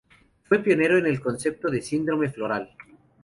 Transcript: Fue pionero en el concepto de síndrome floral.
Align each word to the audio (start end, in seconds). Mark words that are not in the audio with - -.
Fue 0.45 0.57
pionero 0.63 0.97
en 0.97 1.05
el 1.05 1.21
concepto 1.21 1.69
de 1.69 1.79
síndrome 1.79 2.27
floral. 2.27 2.75